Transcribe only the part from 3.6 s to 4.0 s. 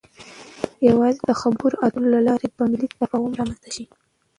شي.